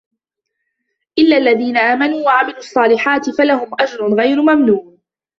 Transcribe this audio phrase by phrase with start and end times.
[1.19, 4.97] إِلَّا الَّذينَ آمَنوا وَعَمِلُوا الصّالِحاتِ فَلَهُم أَجرٌ غَيرُ مَمنونٍ